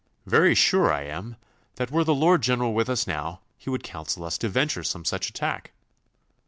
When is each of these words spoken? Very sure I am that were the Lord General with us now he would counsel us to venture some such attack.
Very 0.25 0.55
sure 0.55 0.91
I 0.91 1.03
am 1.03 1.35
that 1.75 1.91
were 1.91 2.03
the 2.03 2.15
Lord 2.15 2.41
General 2.41 2.73
with 2.73 2.89
us 2.89 3.05
now 3.05 3.41
he 3.59 3.69
would 3.69 3.83
counsel 3.83 4.23
us 4.23 4.35
to 4.39 4.49
venture 4.49 4.83
some 4.83 5.05
such 5.05 5.29
attack. 5.29 5.73